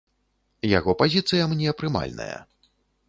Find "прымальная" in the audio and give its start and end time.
1.83-2.35